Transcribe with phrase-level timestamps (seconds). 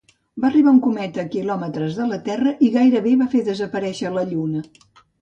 [0.45, 4.29] Va arribar un cometa a quilòmetres de la Terra i gairebé va fer desaparèixer la
[4.35, 4.69] Lluna.